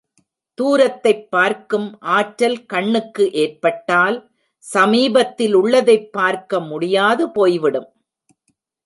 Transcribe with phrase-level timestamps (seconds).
[0.57, 4.31] தூரத்தைப் பார்க்கும் ஆற்றல் கண்ணுக்கு ஏற்பட்டால்,
[4.73, 7.87] சமீபத்திலுள்ளதைப் பார்க்க முடியாது போய்விடும்.